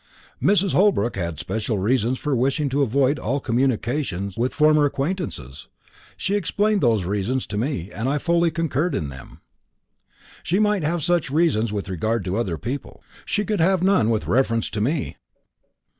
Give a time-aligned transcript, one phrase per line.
[0.41, 0.73] "Mrs.
[0.73, 5.67] Holbrook had especial reasons for wishing to avoid all communication with former acquaintances.
[6.17, 9.41] She explained those reasons to me, and I fully concurred in them."
[10.41, 14.25] "She might have such reasons with regard to other people; she could have none with
[14.25, 15.17] reference to me."